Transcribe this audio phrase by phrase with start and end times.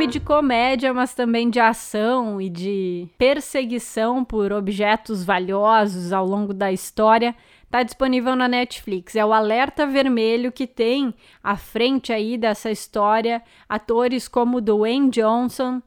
[0.00, 6.54] filme de comédia, mas também de ação e de perseguição por objetos valiosos ao longo
[6.54, 7.36] da história.
[7.64, 9.14] Está disponível na Netflix.
[9.14, 11.12] É o Alerta Vermelho que tem
[11.44, 15.82] à frente aí dessa história atores como Dwayne Johnson,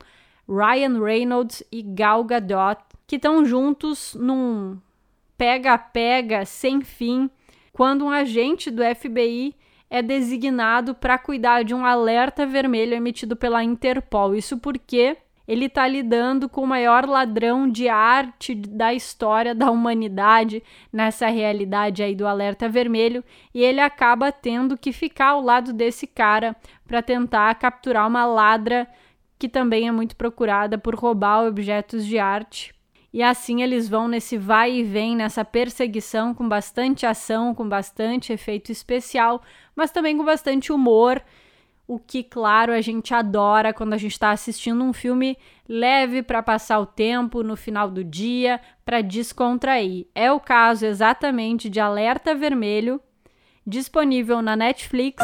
[0.47, 4.77] Ryan Reynolds e Gal Gadot, que estão juntos num
[5.35, 7.31] pega-pega sem fim
[7.71, 9.55] quando um agente do FBI
[9.93, 14.33] é designado para cuidar de um alerta vermelho emitido pela Interpol.
[14.33, 15.15] Isso porque
[15.47, 22.01] ele está lidando com o maior ladrão de arte da história da humanidade nessa realidade
[22.01, 26.55] aí do alerta vermelho e ele acaba tendo que ficar ao lado desse cara
[26.87, 28.87] para tentar capturar uma ladra
[29.37, 32.73] que também é muito procurada por roubar objetos de arte
[33.13, 38.33] e assim eles vão nesse vai e vem, nessa perseguição com bastante ação, com bastante
[38.33, 39.43] efeito especial,
[39.75, 41.21] mas também com bastante humor.
[41.87, 45.37] O que, claro, a gente adora quando a gente está assistindo um filme
[45.69, 50.07] leve para passar o tempo no final do dia, para descontrair.
[50.15, 52.99] É o caso exatamente de Alerta Vermelho,
[53.67, 55.23] disponível na Netflix.